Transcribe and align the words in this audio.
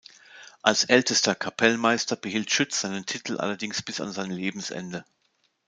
Als 0.63 0.85
„ältester“ 0.85 1.35
Kapellmeister 1.35 2.15
behielt 2.15 2.49
Schütz 2.49 2.81
seinen 2.81 3.05
Titel 3.05 3.37
allerdings 3.37 3.83
bis 3.83 4.01
an 4.01 4.11
sein 4.11 4.31
Lebensende. 4.31 5.05